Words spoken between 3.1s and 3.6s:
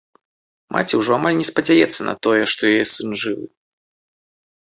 жывы.